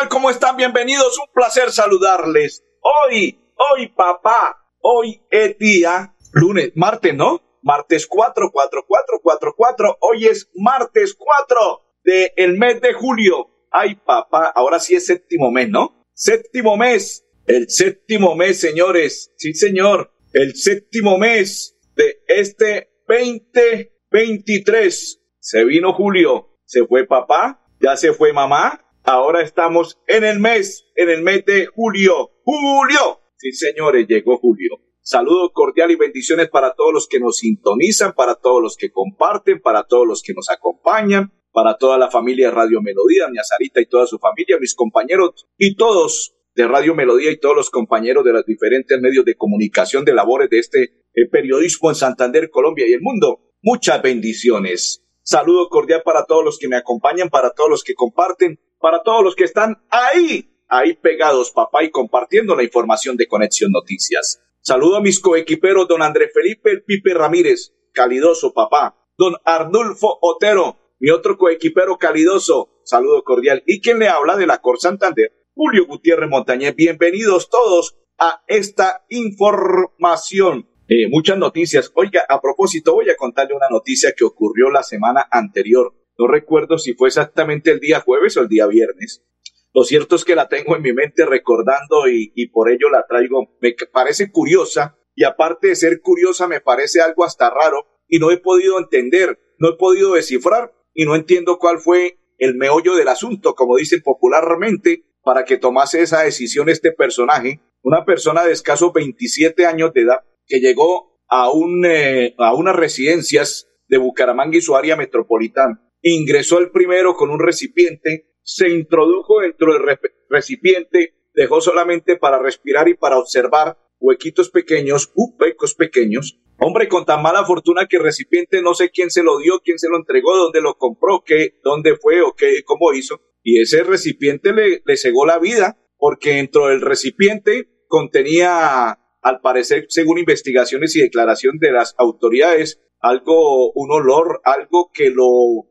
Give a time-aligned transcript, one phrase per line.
[0.00, 0.08] Tal?
[0.08, 0.56] ¿Cómo están?
[0.56, 1.18] Bienvenidos.
[1.18, 2.62] Un placer saludarles.
[2.80, 7.42] Hoy, hoy papá, hoy es día, lunes, martes, ¿no?
[7.62, 9.98] Martes 4, 4, 4, 4, 4.
[10.00, 13.50] Hoy es martes 4 del mes de julio.
[13.70, 16.06] Ay, papá, ahora sí es séptimo mes, ¿no?
[16.14, 17.26] Séptimo mes.
[17.46, 19.32] El séptimo mes, señores.
[19.36, 20.12] Sí, señor.
[20.32, 25.20] El séptimo mes de este 2023.
[25.40, 26.48] Se vino julio.
[26.64, 31.44] Se fue papá ya se fue mamá, ahora estamos en el mes, en el mes
[31.44, 32.30] de julio.
[32.44, 33.20] Julio.
[33.36, 34.78] Sí, señores, llegó julio.
[35.02, 39.60] Saludos cordial y bendiciones para todos los que nos sintonizan, para todos los que comparten,
[39.60, 43.80] para todos los que nos acompañan, para toda la familia de Radio Melodía, mi Azarita
[43.80, 48.24] y toda su familia, mis compañeros y todos de Radio Melodía y todos los compañeros
[48.24, 50.82] de los diferentes medios de comunicación de labores de este
[51.14, 53.40] eh, periodismo en Santander, Colombia y el mundo.
[53.62, 55.04] Muchas bendiciones.
[55.22, 59.22] Saludo cordial para todos los que me acompañan, para todos los que comparten, para todos
[59.22, 64.42] los que están ahí, ahí pegados, papá, y compartiendo la información de Conexión Noticias.
[64.62, 70.76] Saludo a mis coequiperos, don André Felipe El Pipe Ramírez, calidoso papá, don Arnulfo Otero,
[70.98, 75.86] mi otro coequipero calidoso, saludo cordial, y quien le habla de la Cor Santander, Julio
[75.86, 76.74] Gutiérrez Montañez.
[76.74, 81.92] Bienvenidos todos a esta información eh, muchas noticias.
[81.94, 85.94] Oiga, a propósito, voy a contarle una noticia que ocurrió la semana anterior.
[86.20, 89.24] No recuerdo si fue exactamente el día jueves o el día viernes.
[89.72, 93.56] Lo cierto es que la tengo en mi mente recordando y, por ello la traigo.
[93.62, 98.30] Me parece curiosa y aparte de ser curiosa me parece algo hasta raro y no
[98.30, 103.08] he podido entender, no he podido descifrar y no entiendo cuál fue el meollo del
[103.08, 108.92] asunto, como dicen popularmente, para que tomase esa decisión este personaje, una persona de escasos
[108.92, 114.60] 27 años de edad, que llegó a, un, eh, a unas residencias de Bucaramanga y
[114.60, 115.80] su área metropolitana.
[116.02, 122.88] Ingresó el primero con un recipiente, se introdujo dentro del recipiente, dejó solamente para respirar
[122.88, 126.40] y para observar huequitos pequeños, huecos pequeños.
[126.58, 129.78] Hombre, con tan mala fortuna que el recipiente no sé quién se lo dio, quién
[129.78, 133.20] se lo entregó, dónde lo compró, qué, dónde fue o qué, cómo hizo.
[133.42, 139.86] Y ese recipiente le, le cegó la vida, porque dentro del recipiente contenía al parecer,
[139.88, 145.69] según investigaciones y declaración de las autoridades, algo, un olor, algo que lo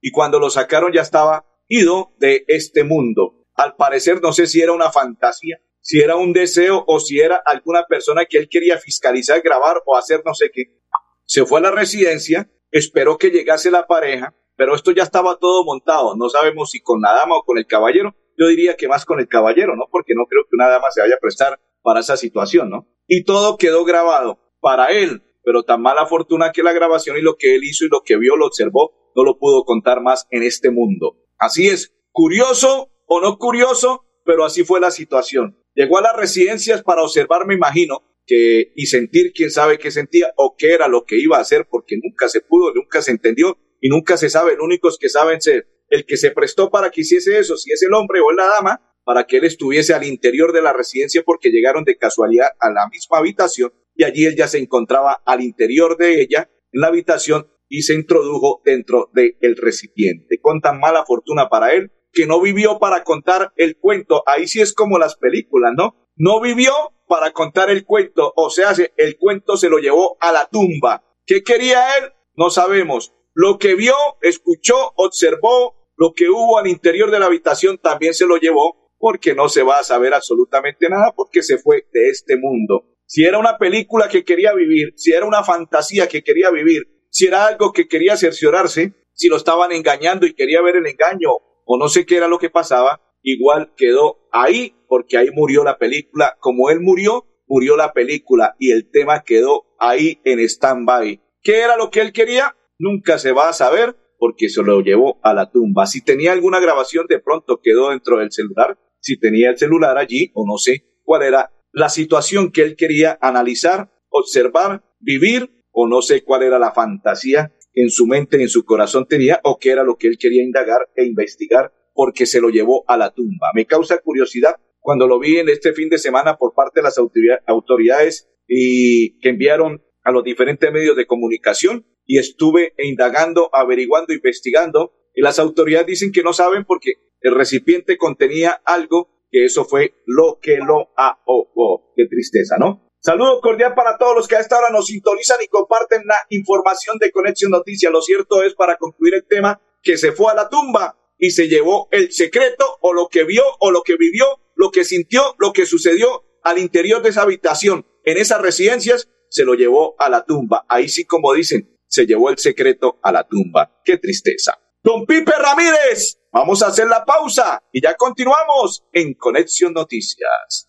[0.00, 3.44] y cuando lo sacaron ya estaba ido de este mundo.
[3.54, 7.42] Al parecer, no sé si era una fantasía, si era un deseo o si era
[7.44, 10.78] alguna persona que él quería fiscalizar, grabar o hacer no sé qué.
[11.24, 15.64] Se fue a la residencia, esperó que llegase la pareja, pero esto ya estaba todo
[15.64, 16.16] montado.
[16.16, 18.14] No sabemos si con la dama o con el caballero.
[18.36, 19.84] Yo diría que más con el caballero, ¿no?
[19.90, 22.88] Porque no creo que una dama se vaya a prestar para esa situación, ¿no?
[23.06, 27.36] Y todo quedó grabado para él, pero tan mala fortuna que la grabación y lo
[27.36, 30.44] que él hizo y lo que vio, lo observó, no lo pudo contar más en
[30.44, 31.16] este mundo.
[31.38, 35.58] Así es, curioso o no curioso, pero así fue la situación.
[35.74, 40.32] Llegó a las residencias para observar, me imagino, que, y sentir quién sabe qué sentía
[40.36, 43.58] o qué era lo que iba a hacer, porque nunca se pudo, nunca se entendió
[43.80, 44.54] y nunca se sabe.
[44.54, 47.82] Los únicos que saben ser el que se prestó para que hiciese eso, si es
[47.82, 51.50] el hombre o la dama, para que él estuviese al interior de la residencia porque
[51.50, 55.96] llegaron de casualidad a la misma habitación y allí él ya se encontraba al interior
[55.96, 60.40] de ella, en la habitación, y se introdujo dentro del recipiente.
[60.40, 64.22] Con tan mala fortuna para él que no vivió para contar el cuento.
[64.26, 65.94] Ahí sí es como las películas, ¿no?
[66.16, 66.72] No vivió
[67.06, 71.02] para contar el cuento, o sea, el cuento se lo llevó a la tumba.
[71.26, 72.12] ¿Qué quería él?
[72.36, 73.14] No sabemos.
[73.34, 78.26] Lo que vio, escuchó, observó, lo que hubo al interior de la habitación también se
[78.26, 82.36] lo llevó porque no se va a saber absolutamente nada porque se fue de este
[82.36, 82.84] mundo.
[83.06, 87.26] Si era una película que quería vivir, si era una fantasía que quería vivir, si
[87.26, 91.30] era algo que quería cerciorarse, si lo estaban engañando y quería ver el engaño
[91.64, 95.78] o no sé qué era lo que pasaba, igual quedó ahí porque ahí murió la
[95.78, 96.36] película.
[96.40, 101.20] Como él murió, murió la película y el tema quedó ahí en stand-by.
[101.42, 102.56] ¿Qué era lo que él quería?
[102.78, 105.86] Nunca se va a saber porque se lo llevó a la tumba.
[105.86, 110.30] Si tenía alguna grabación, de pronto quedó dentro del celular si tenía el celular allí
[110.34, 116.02] o no sé cuál era la situación que él quería analizar, observar, vivir o no
[116.02, 119.70] sé cuál era la fantasía que en su mente, en su corazón tenía o qué
[119.70, 123.50] era lo que él quería indagar e investigar porque se lo llevó a la tumba.
[123.54, 126.98] Me causa curiosidad cuando lo vi en este fin de semana por parte de las
[126.98, 134.92] autoridades y que enviaron a los diferentes medios de comunicación y estuve indagando, averiguando, investigando
[135.14, 139.94] y las autoridades dicen que no saben porque el recipiente contenía algo que eso fue
[140.06, 141.92] lo que lo ahogó.
[141.94, 142.87] Qué tristeza, ¿no?
[143.00, 146.98] Saludo cordial para todos los que a esta hora nos sintonizan y comparten la información
[146.98, 147.92] de Conexión Noticias.
[147.92, 151.48] Lo cierto es, para concluir el tema, que se fue a la tumba y se
[151.48, 155.52] llevó el secreto o lo que vio o lo que vivió, lo que sintió, lo
[155.52, 160.24] que sucedió al interior de esa habitación, en esas residencias, se lo llevó a la
[160.24, 160.64] tumba.
[160.68, 163.80] Ahí sí, como dicen, se llevó el secreto a la tumba.
[163.84, 164.58] Qué tristeza.
[164.82, 170.68] Don Pipe Ramírez, vamos a hacer la pausa y ya continuamos en Conexión Noticias.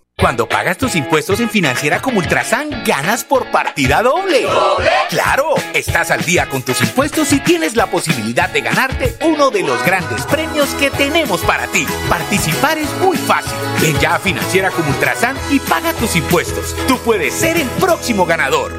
[0.21, 4.45] Cuando pagas tus impuestos en Financiera como Ultrasan, ganas por partida doble.
[5.09, 9.63] Claro, estás al día con tus impuestos y tienes la posibilidad de ganarte uno de
[9.63, 11.87] los grandes premios que tenemos para ti.
[12.07, 13.57] Participar es muy fácil.
[13.81, 16.75] Ven ya a Financiera como Ultrasan y paga tus impuestos.
[16.87, 18.73] Tú puedes ser el próximo ganador.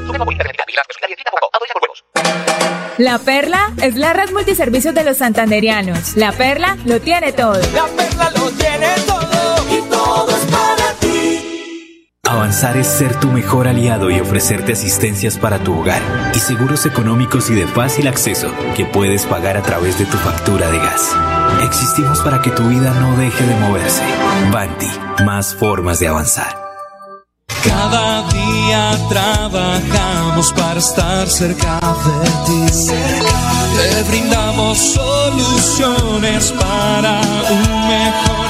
[2.97, 6.15] La Perla es la red multiservicios de los santanderianos.
[6.15, 7.59] La Perla lo tiene todo.
[7.73, 10.52] La Perla lo tiene todo y todo es
[12.25, 16.01] Avanzar es ser tu mejor aliado y ofrecerte asistencias para tu hogar
[16.33, 20.71] y seguros económicos y de fácil acceso que puedes pagar a través de tu factura
[20.71, 21.11] de gas.
[21.63, 24.01] Existimos para que tu vida no deje de moverse.
[24.53, 24.87] Banti,
[25.25, 26.57] más formas de avanzar.
[27.61, 32.87] Cada día trabajamos para estar cerca de ti.
[33.75, 37.19] Te brindamos soluciones para
[37.51, 38.42] un mejor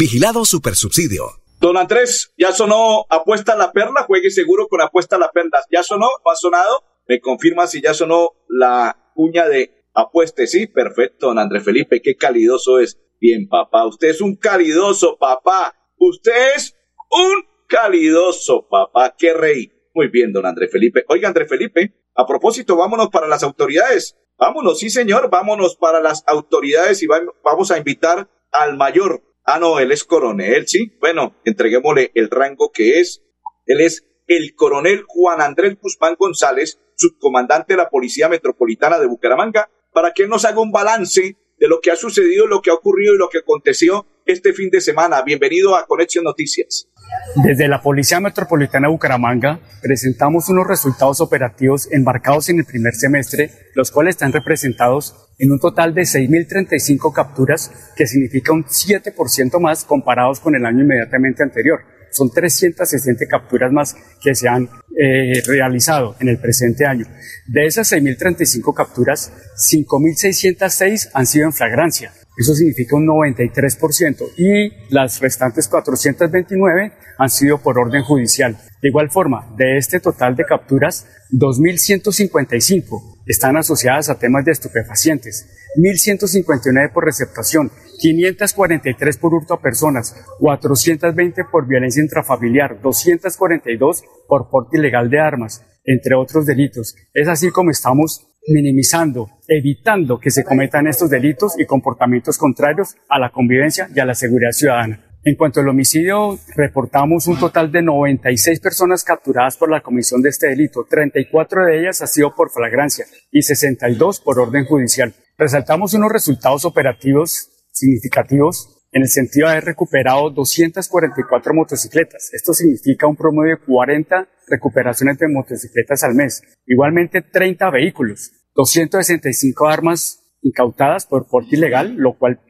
[0.00, 1.24] Vigilado Supersubsidio.
[1.60, 5.60] Don Andrés, ya sonó apuesta a la perla, juegue seguro con apuesta a la perla.
[5.70, 6.06] ¿Ya sonó?
[6.24, 6.84] ¿No ha sonado?
[7.06, 10.46] Me confirma si ya sonó la cuña de apueste.
[10.46, 12.98] Sí, perfecto, don Andrés Felipe, qué calidoso es.
[13.20, 15.76] Bien, papá, usted es un calidoso, papá.
[15.98, 16.74] Usted es
[17.10, 19.14] un calidoso, papá.
[19.18, 19.70] Qué rey.
[19.94, 21.04] Muy bien, don Andrés Felipe.
[21.08, 24.16] Oiga, Andrés Felipe, a propósito, vámonos para las autoridades.
[24.38, 27.06] Vámonos, sí, señor, vámonos para las autoridades y
[27.44, 29.24] vamos a invitar al mayor.
[29.52, 30.92] Ah, no, él es coronel, sí.
[31.00, 33.24] Bueno, entreguémosle el rango que es.
[33.66, 39.68] Él es el coronel Juan Andrés Guzmán González, subcomandante de la Policía Metropolitana de Bucaramanga,
[39.92, 43.12] para que nos haga un balance de lo que ha sucedido, lo que ha ocurrido
[43.12, 45.20] y lo que aconteció este fin de semana.
[45.22, 46.88] Bienvenido a Conexión Noticias.
[47.36, 53.50] Desde la Policía Metropolitana de Bucaramanga presentamos unos resultados operativos embarcados en el primer semestre,
[53.74, 59.84] los cuales están representados en un total de 6.035 capturas, que significa un 7% más
[59.84, 61.80] comparados con el año inmediatamente anterior.
[62.10, 67.06] Son 360 capturas más que se han eh, realizado en el presente año.
[67.46, 69.32] De esas 6.035 capturas,
[69.72, 72.12] 5.606 han sido en flagrancia.
[72.36, 74.32] Eso significa un 93%.
[74.36, 78.56] Y las restantes 429 han sido por orden judicial.
[78.80, 85.48] De igual forma, de este total de capturas, 2.155 están asociadas a temas de estupefacientes,
[85.76, 87.70] 1.159 por receptación,
[88.00, 95.62] 543 por hurto a personas, 420 por violencia intrafamiliar, 242 por porte ilegal de armas,
[95.84, 96.96] entre otros delitos.
[97.12, 103.18] Es así como estamos minimizando, evitando que se cometan estos delitos y comportamientos contrarios a
[103.18, 105.06] la convivencia y a la seguridad ciudadana.
[105.22, 110.30] En cuanto al homicidio, reportamos un total de 96 personas capturadas por la comisión de
[110.30, 110.86] este delito.
[110.88, 115.14] 34 de ellas ha sido por flagrancia y 62 por orden judicial.
[115.36, 122.30] Resaltamos unos resultados operativos significativos en el sentido de haber recuperado 244 motocicletas.
[122.32, 126.42] Esto significa un promedio de 40 recuperaciones de motocicletas al mes.
[126.66, 132.40] Igualmente 30 vehículos, 265 armas incautadas por porte ilegal, lo cual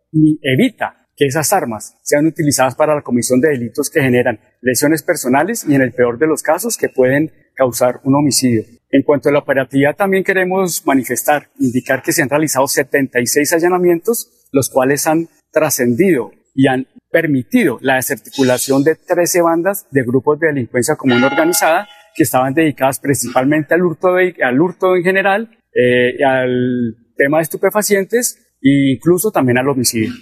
[0.42, 5.64] evita que esas armas sean utilizadas para la comisión de delitos que generan lesiones personales
[5.68, 8.64] y en el peor de los casos que pueden causar un homicidio.
[8.90, 14.48] En cuanto a la operatividad, también queremos manifestar, indicar que se han realizado 76 allanamientos,
[14.50, 20.48] los cuales han trascendido y han permitido la desarticulación de 13 bandas de grupos de
[20.48, 21.86] delincuencia común organizada
[22.16, 28.38] que estaban dedicadas principalmente al hurto, al hurto en general, eh, al tema de estupefacientes
[28.60, 30.12] e incluso también al homicidio.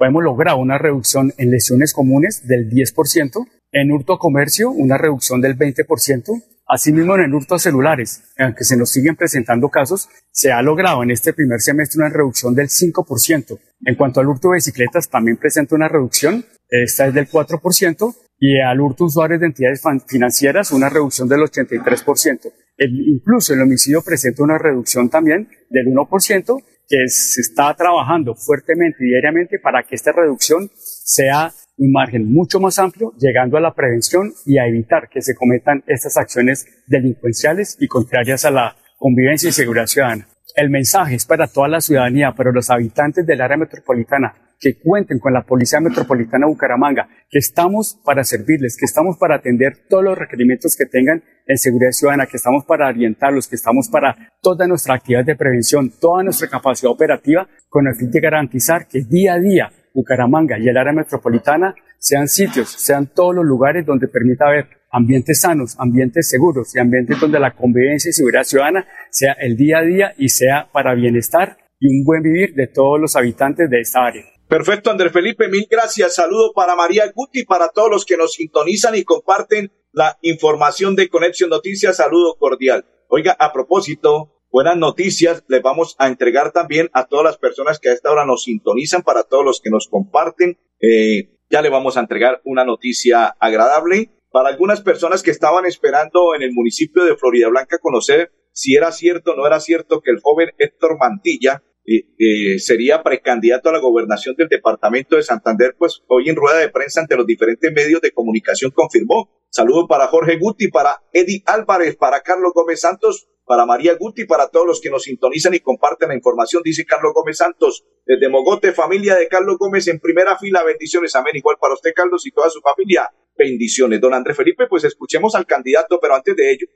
[0.00, 5.56] Hemos logrado una reducción en lesiones comunes del 10%, en hurto comercio una reducción del
[5.56, 10.60] 20%, Asimismo, en el hurto a celulares, aunque se nos siguen presentando casos, se ha
[10.60, 13.58] logrado en este primer semestre una reducción del 5%.
[13.86, 18.60] En cuanto al hurto de bicicletas, también presenta una reducción, esta es del 4%, y
[18.60, 22.52] al hurto usuarios de entidades financieras una reducción del 83%.
[22.86, 29.08] Incluso el homicidio presenta una reducción también del 1%, que se está trabajando fuertemente y
[29.08, 34.32] diariamente para que esta reducción sea un margen mucho más amplio, llegando a la prevención
[34.46, 39.52] y a evitar que se cometan estas acciones delincuenciales y contrarias a la convivencia y
[39.52, 40.26] seguridad ciudadana.
[40.56, 45.18] El mensaje es para toda la ciudadanía, para los habitantes del área metropolitana, que cuenten
[45.18, 50.04] con la Policía Metropolitana de Bucaramanga, que estamos para servirles, que estamos para atender todos
[50.04, 54.66] los requerimientos que tengan en seguridad ciudadana, que estamos para orientarlos, que estamos para toda
[54.66, 59.34] nuestra actividad de prevención, toda nuestra capacidad operativa, con el fin de garantizar que día
[59.34, 64.46] a día Bucaramanga y el área metropolitana sean sitios, sean todos los lugares donde permita
[64.46, 69.56] haber ambientes sanos, ambientes seguros y ambientes donde la convivencia y seguridad ciudadana sea el
[69.56, 73.68] día a día y sea para bienestar y un buen vivir de todos los habitantes
[73.70, 74.24] de esta área.
[74.48, 76.14] Perfecto, Andrés Felipe, mil gracias.
[76.14, 81.10] Saludo para María Guti, para todos los que nos sintonizan y comparten la información de
[81.10, 81.96] Conexión Noticias.
[81.96, 82.86] Saludo cordial.
[83.08, 87.90] Oiga, a propósito, buenas noticias les vamos a entregar también a todas las personas que
[87.90, 90.58] a esta hora nos sintonizan, para todos los que nos comparten.
[90.80, 96.34] Eh, ya le vamos a entregar una noticia agradable para algunas personas que estaban esperando
[96.34, 100.10] en el municipio de Florida Blanca conocer si era cierto o no era cierto que
[100.10, 105.74] el joven Héctor Mantilla eh, eh, sería precandidato a la gobernación del departamento de Santander,
[105.78, 109.30] pues hoy en rueda de prensa ante los diferentes medios de comunicación confirmó.
[109.48, 114.50] Saludo para Jorge Guti, para Eddie Álvarez, para Carlos Gómez Santos, para María Guti, para
[114.50, 118.74] todos los que nos sintonizan y comparten la información, dice Carlos Gómez Santos, desde Mogote,
[118.74, 122.50] familia de Carlos Gómez en primera fila, bendiciones, amén, igual para usted, Carlos, y toda
[122.50, 123.98] su familia, bendiciones.
[123.98, 126.66] Don Andrés Felipe, pues escuchemos al candidato, pero antes de ello,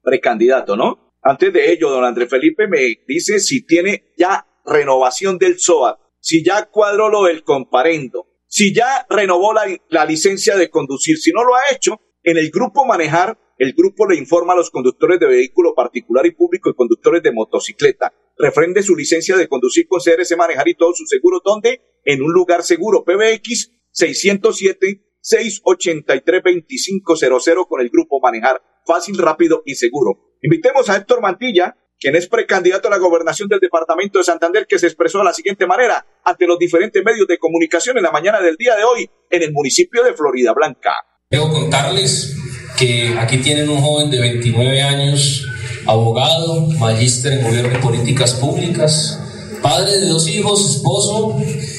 [0.00, 1.16] precandidato, ¿no?
[1.20, 2.78] Antes de ello, don Andrés Felipe me
[3.08, 9.06] dice si tiene ya renovación del SOAT, si ya cuadró lo del comparendo, si ya
[9.08, 13.38] renovó la, la licencia de conducir, si no lo ha hecho, en el grupo Manejar
[13.62, 17.30] el grupo le informa a los conductores de vehículo particular y público y conductores de
[17.30, 18.12] motocicleta.
[18.36, 21.42] Refrende su licencia de conducir con CRC Manejar y todos sus seguros.
[21.44, 21.80] ¿Dónde?
[22.04, 23.04] En un lugar seguro.
[23.04, 28.60] PBX 607 683 2500 con el grupo Manejar.
[28.84, 30.36] Fácil, rápido y seguro.
[30.42, 34.76] Invitemos a Héctor Mantilla, quien es precandidato a la gobernación del departamento de Santander, que
[34.76, 38.40] se expresó de la siguiente manera ante los diferentes medios de comunicación en la mañana
[38.40, 40.94] del día de hoy en el municipio de Florida Blanca.
[41.30, 42.36] Debo contarles
[42.76, 45.46] que aquí tienen un joven de 29 años,
[45.86, 49.20] abogado, magíster en gobierno y políticas públicas,
[49.62, 51.36] padre de dos hijos, esposo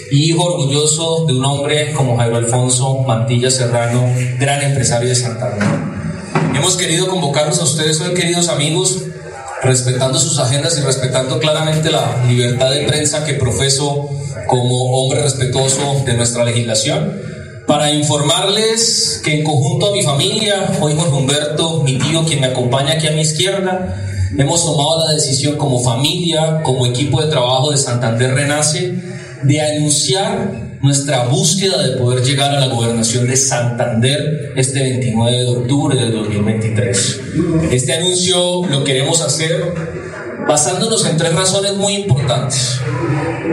[0.10, 5.68] y hijo orgulloso de un hombre como Jairo Alfonso Mantilla Serrano, gran empresario de Santander.
[6.56, 9.04] Hemos querido convocarnos a ustedes hoy, queridos amigos,
[9.64, 14.10] respetando sus agendas y respetando claramente la libertad de prensa que profeso
[14.48, 17.22] como hombre respetuoso de nuestra legislación
[17.66, 22.48] para informarles que en conjunto a mi familia, hoy Jorge Humberto, mi tío, quien me
[22.48, 23.96] acompaña aquí a mi izquierda,
[24.38, 28.96] hemos tomado la decisión como familia, como equipo de trabajo de Santander Renace,
[29.44, 35.48] de anunciar nuestra búsqueda de poder llegar a la gobernación de Santander este 29 de
[35.48, 37.22] octubre de 2023.
[37.72, 39.74] Este anuncio lo queremos hacer
[40.46, 42.82] basándonos en tres razones muy importantes.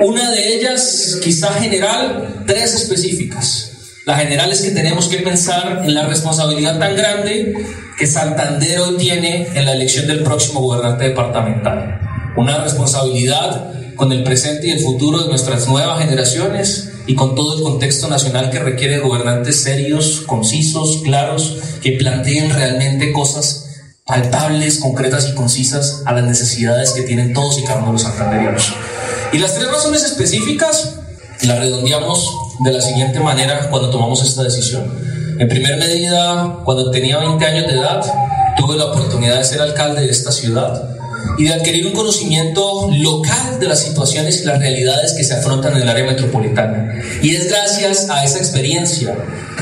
[0.02, 3.74] Una de ellas, quizá general, tres específicas.
[4.06, 7.54] La general es que tenemos que pensar en la responsabilidad tan grande
[7.96, 12.00] que Santander hoy tiene en la elección del próximo gobernante departamental.
[12.36, 17.56] Una responsabilidad con el presente y el futuro de nuestras nuevas generaciones y con todo
[17.56, 25.28] el contexto nacional que requiere gobernantes serios, concisos, claros, que planteen realmente cosas palpables, concretas
[25.28, 28.72] y concisas a las necesidades que tienen todos y cada uno de los santanderianos.
[29.32, 31.00] Y las tres razones específicas
[31.42, 34.94] las redondeamos de la siguiente manera cuando tomamos esta decisión.
[35.36, 38.04] En primer medida, cuando tenía 20 años de edad,
[38.56, 40.89] tuve la oportunidad de ser alcalde de esta ciudad
[41.38, 45.76] y de adquirir un conocimiento local de las situaciones y las realidades que se afrontan
[45.76, 47.02] en el área metropolitana.
[47.22, 49.16] Y es gracias a esa experiencia,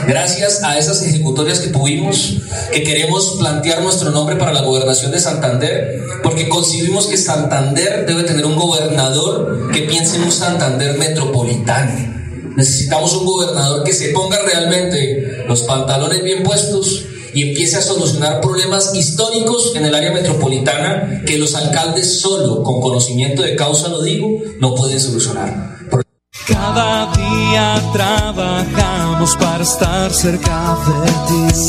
[0.07, 2.39] gracias a esas ejecutorias que tuvimos,
[2.73, 8.25] que queremos plantear nuestro nombre para la gobernación de Santander, porque concibimos que Santander debe
[8.25, 12.19] tener un gobernador que piense en un Santander metropolitano.
[12.57, 17.05] Necesitamos un gobernador que se ponga realmente los pantalones bien puestos
[17.39, 22.81] y empiece a solucionar problemas históricos en el área metropolitana que los alcaldes solo con
[22.81, 24.29] conocimiento de causa, lo digo,
[24.59, 25.79] no pueden solucionar.
[26.49, 31.69] Cada día trabajamos para estar cerca de ti.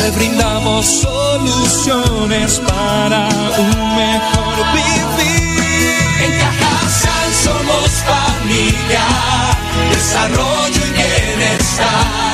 [0.00, 3.28] Te brindamos soluciones para
[3.58, 5.94] un mejor vivir.
[6.24, 9.04] En Cajasal somos familia,
[9.90, 12.33] desarrollo y bienestar.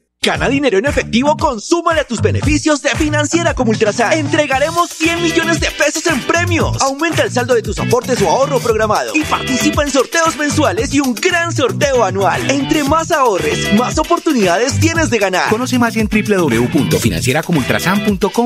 [0.23, 4.13] Gana dinero en efectivo, consúmale a tus beneficios de Financiera como Ultrasan.
[4.13, 6.79] Entregaremos 100 millones de pesos en premios.
[6.79, 10.99] Aumenta el saldo de tus aportes o ahorro programado y participa en sorteos mensuales y
[10.99, 12.51] un gran sorteo anual.
[12.51, 15.49] Entre más ahorres, más oportunidades tienes de ganar.
[15.49, 18.45] Conoce más en www.financieracomultrasan.com.co.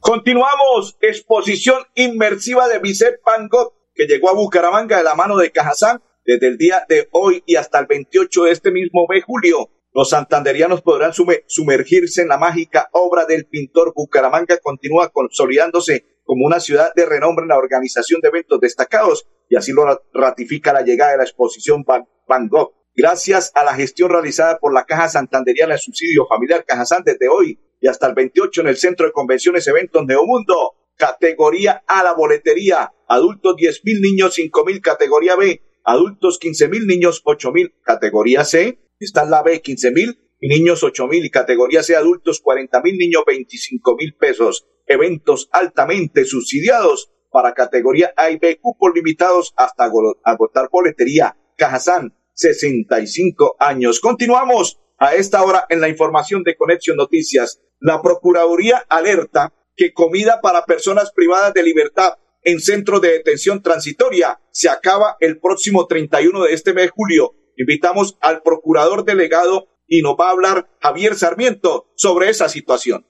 [0.00, 0.96] Continuamos.
[1.02, 6.02] Exposición inmersiva de Vicente Van Gogh, que llegó a Bucaramanga de la mano de Cajazán
[6.24, 9.68] desde el día de hoy y hasta el 28 de este mismo mes, julio.
[9.92, 13.92] Los santanderianos podrán sume- sumergirse en la mágica obra del pintor.
[13.94, 19.56] Bucaramanga continúa consolidándose como una ciudad de renombre en la organización de eventos destacados y
[19.56, 22.72] así lo ra- ratifica la llegada de la exposición Van Gogh.
[22.96, 27.58] Gracias a la gestión realizada por la Caja Santanderiana de Subsidio Familiar Cajazán desde hoy
[27.80, 30.74] y hasta el 28 en el Centro de Convenciones Eventos Neomundo.
[30.96, 32.92] Categoría A la boletería.
[33.08, 34.80] Adultos 10 mil niños 5 mil.
[34.82, 35.62] Categoría B.
[35.84, 37.74] Adultos 15 mil niños 8 mil.
[37.82, 38.78] Categoría C.
[38.98, 41.24] Está la B 15 mil y niños 8 mil.
[41.24, 44.66] Y categoría C adultos 40 mil niños 25 mil pesos.
[44.86, 48.58] Eventos altamente subsidiados para categoría A y B.
[48.60, 51.36] Cupos limitados hasta ago- agotar boletería.
[51.56, 54.00] Cajazán 65 años.
[54.00, 57.62] Continuamos a esta hora en la información de Conexión Noticias.
[57.80, 62.12] La Procuraduría alerta que comida para personas privadas de libertad
[62.42, 67.32] en centros de detención transitoria se acaba el próximo 31 de este mes de julio.
[67.56, 73.06] Invitamos al procurador delegado y nos va a hablar Javier Sarmiento sobre esa situación.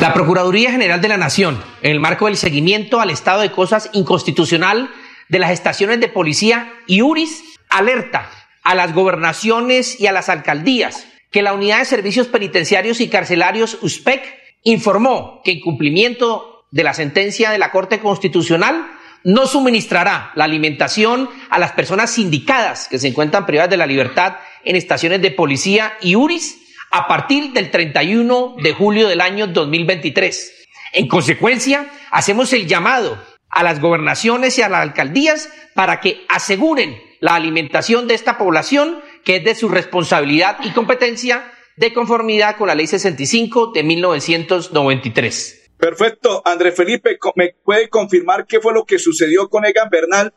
[0.00, 3.90] La Procuraduría General de la Nación, en el marco del seguimiento al estado de cosas
[3.92, 4.88] inconstitucional
[5.28, 8.30] de las estaciones de policía y URIS, alerta
[8.62, 13.78] a las gobernaciones y a las alcaldías que la Unidad de Servicios Penitenciarios y Carcelarios
[13.82, 14.22] USPEC
[14.62, 18.86] informó que en cumplimiento de la sentencia de la Corte Constitucional
[19.24, 24.36] no suministrará la alimentación a las personas sindicadas que se encuentran privadas de la libertad
[24.62, 26.56] en estaciones de policía y URIS
[26.92, 30.52] a partir del 31 de julio del año 2023.
[30.92, 33.20] En consecuencia, hacemos el llamado
[33.50, 39.00] a las gobernaciones y a las alcaldías para que aseguren la alimentación de esta población,
[39.24, 45.72] que es de su responsabilidad y competencia de conformidad con la Ley 65 de 1993.
[45.78, 46.42] Perfecto.
[46.44, 50.32] André Felipe, ¿me puede confirmar qué fue lo que sucedió con Egan Bernal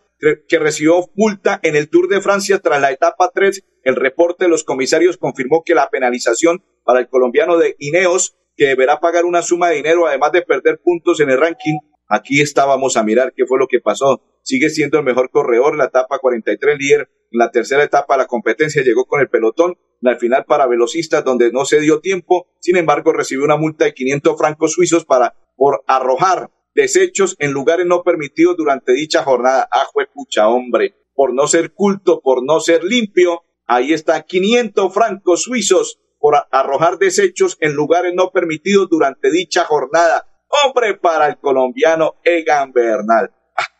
[0.48, 3.64] que recibió multa en el Tour de Francia tras la etapa 3.
[3.84, 8.68] El reporte de los comisarios confirmó que la penalización para el colombiano de Ineos, que
[8.68, 11.78] deberá pagar una suma de dinero además de perder puntos en el ranking.
[12.08, 14.22] Aquí estábamos a mirar qué fue lo que pasó.
[14.48, 17.10] Sigue siendo el mejor corredor, la etapa 43 líder.
[17.32, 19.76] En la tercera etapa de la competencia llegó con el pelotón.
[20.02, 22.48] Al final para velocistas donde no se dio tiempo.
[22.62, 27.86] Sin embargo, recibió una multa de 500 francos suizos para por arrojar desechos en lugares
[27.88, 29.68] no permitidos durante dicha jornada.
[29.70, 35.42] Ah, pucha, hombre, por no ser culto, por no ser limpio, ahí está 500 francos
[35.42, 40.26] suizos por arrojar desechos en lugares no permitidos durante dicha jornada.
[40.64, 43.34] Hombre, para el colombiano Egan Bernal.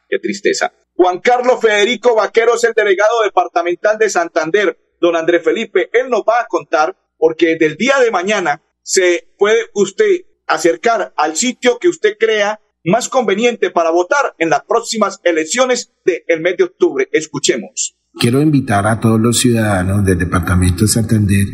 [0.08, 0.74] Qué tristeza.
[0.94, 4.78] Juan Carlos Federico Vaquero es el delegado departamental de Santander.
[5.00, 9.60] Don Andrés Felipe, él nos va a contar porque del día de mañana se puede
[9.74, 15.92] usted acercar al sitio que usted crea más conveniente para votar en las próximas elecciones
[16.06, 17.10] del mes de octubre.
[17.12, 17.98] Escuchemos.
[18.20, 21.46] Quiero invitar a todos los ciudadanos del Departamento de Santander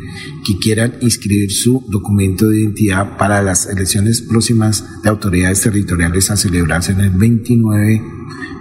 [0.46, 6.38] que quieran inscribir su documento de identidad para las elecciones próximas de autoridades territoriales a
[6.38, 8.02] celebrarse en el 29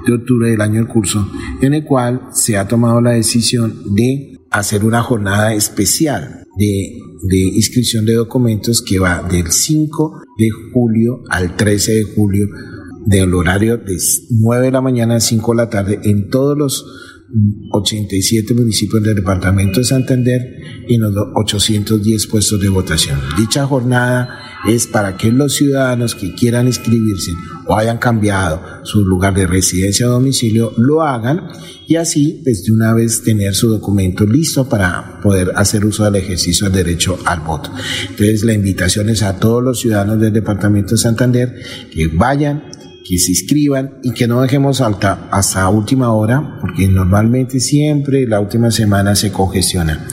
[0.07, 1.29] de octubre del año en curso,
[1.61, 7.39] en el cual se ha tomado la decisión de hacer una jornada especial de, de
[7.55, 12.49] inscripción de documentos que va del 5 de julio al 13 de julio
[13.07, 13.97] del horario de
[14.31, 16.85] 9 de la mañana a 5 de la tarde en todos los
[17.73, 20.43] 87 municipios del departamento de Santander
[20.87, 23.19] y en los 810 puestos de votación.
[23.39, 24.29] Dicha jornada
[24.69, 27.33] es para que los ciudadanos que quieran inscribirse
[27.67, 31.49] o hayan cambiado su lugar de residencia o domicilio lo hagan
[31.87, 36.17] y así pues de una vez tener su documento listo para poder hacer uso del
[36.17, 37.71] ejercicio del derecho al voto.
[38.09, 41.55] Entonces la invitación es a todos los ciudadanos del departamento de Santander
[41.93, 42.65] que vayan
[43.05, 48.41] que se inscriban y que no dejemos hasta, hasta última hora, porque normalmente siempre la
[48.41, 50.07] última semana se congestiona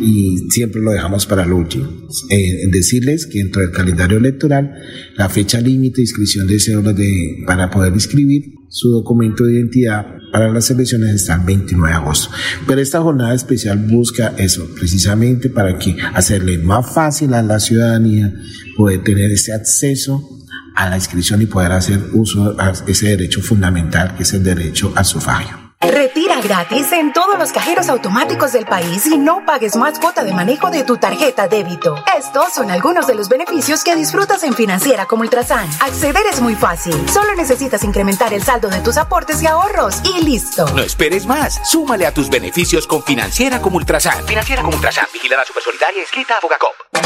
[0.00, 1.88] y siempre lo dejamos para el último.
[2.30, 4.74] Eh, decirles que dentro del calendario electoral,
[5.16, 10.06] la fecha límite de inscripción de cédulas de, para poder inscribir su documento de identidad
[10.30, 12.30] para las elecciones está el 29 de agosto.
[12.66, 18.32] Pero esta jornada especial busca eso, precisamente para que hacerle más fácil a la ciudadanía
[18.76, 20.37] poder tener ese acceso
[20.78, 24.92] a la inscripción y poder hacer uso de ese derecho fundamental que es el derecho
[24.94, 25.68] al sufragio.
[25.80, 30.32] Retira gratis en todos los cajeros automáticos del país y no pagues más cuota de
[30.32, 31.96] manejo de tu tarjeta débito.
[32.16, 35.68] Estos son algunos de los beneficios que disfrutas en Financiera como Ultrasan.
[35.80, 36.94] Acceder es muy fácil.
[37.08, 40.68] Solo necesitas incrementar el saldo de tus aportes y ahorros y listo.
[40.74, 41.60] No esperes más.
[41.68, 44.26] Súmale a tus beneficios con Financiera como Ultrasan.
[44.26, 45.06] Financiera como Ultrasan.
[45.12, 46.74] Vigilada Supersolidaria escrita a Fogacop.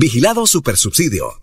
[0.00, 1.42] Vigilado Supersubsidio.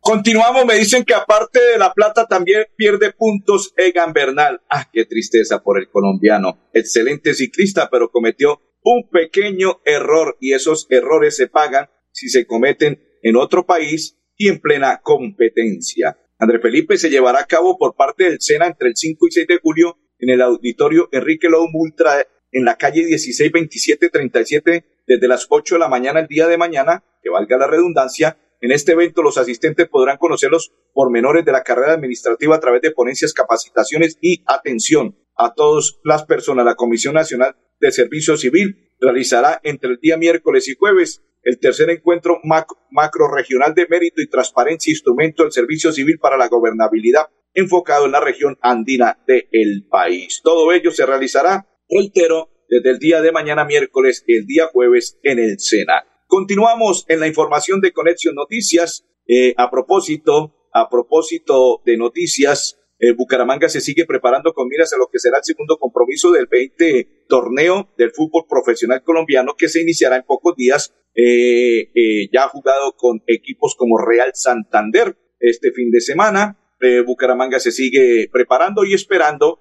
[0.00, 4.60] Continuamos, me dicen que aparte de la plata también pierde puntos Egan Bernal.
[4.68, 6.68] Ah, qué tristeza por el colombiano.
[6.72, 13.00] Excelente ciclista, pero cometió un pequeño error y esos errores se pagan si se cometen
[13.22, 16.18] en otro país y en plena competencia.
[16.40, 19.46] André Felipe se llevará a cabo por parte del SENA entre el 5 y 6
[19.46, 25.78] de julio en el auditorio Enrique Ultra en la calle 162737 desde las 8 de
[25.80, 29.88] la mañana el día de mañana, que valga la redundancia, en este evento los asistentes
[29.88, 35.18] podrán conocer los pormenores de la carrera administrativa a través de ponencias, capacitaciones y atención
[35.36, 36.64] a todas las personas.
[36.64, 41.90] La Comisión Nacional de Servicio Civil realizará entre el día miércoles y jueves el tercer
[41.90, 47.26] encuentro macro, macro regional de mérito y transparencia instrumento del servicio civil para la gobernabilidad
[47.54, 50.40] enfocado en la región andina del país.
[50.42, 55.38] Todo ello se realizará, reitero, desde el día de mañana miércoles el día jueves en
[55.38, 56.04] el Sena.
[56.26, 59.04] Continuamos en la información de Conexión Noticias.
[59.28, 64.96] Eh, a propósito, a propósito de noticias, eh, Bucaramanga se sigue preparando con miras a
[64.96, 69.82] lo que será el segundo compromiso del 20 torneo del fútbol profesional colombiano que se
[69.82, 75.90] iniciará en pocos días eh, eh, ya jugado con equipos como Real Santander este fin
[75.90, 76.58] de semana.
[76.80, 79.60] Eh, Bucaramanga se sigue preparando y esperando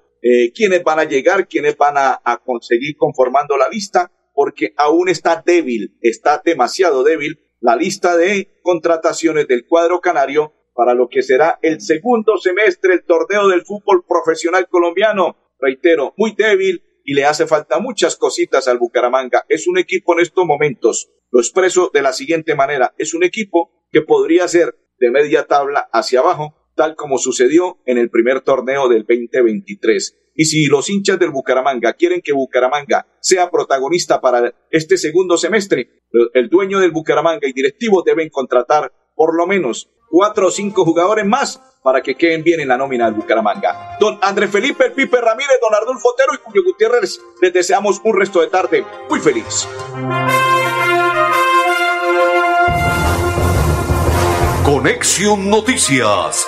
[0.54, 5.42] quiénes van a llegar, quiénes van a, a conseguir conformando la lista, porque aún está
[5.46, 11.60] débil, está demasiado débil la lista de contrataciones del cuadro canario para lo que será
[11.62, 15.38] el segundo semestre el torneo del fútbol profesional colombiano.
[15.60, 19.46] Reitero, muy débil, y le hace falta muchas cositas al Bucaramanga.
[19.50, 23.72] Es un equipo en estos momentos, lo expreso de la siguiente manera, es un equipo
[23.92, 28.90] que podría ser de media tabla hacia abajo, tal como sucedió en el primer torneo
[28.90, 30.18] del 2023.
[30.34, 36.02] Y si los hinchas del Bucaramanga quieren que Bucaramanga sea protagonista para este segundo semestre,
[36.34, 41.24] el dueño del Bucaramanga y directivos deben contratar por lo menos cuatro o cinco jugadores
[41.24, 43.98] más para que queden bien en la nómina del Bucaramanga.
[44.00, 48.18] Don André Felipe el Pipe Ramírez, don Arnulfo Otero y Julio Gutiérrez, les deseamos un
[48.18, 49.68] resto de tarde muy feliz.
[54.66, 56.48] Conexión Noticias